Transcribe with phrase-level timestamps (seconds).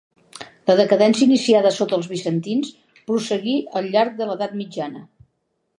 [0.69, 2.73] La decadència iniciada sota els bizantins
[3.11, 5.07] prosseguí al llarg de l'Edat mitjana.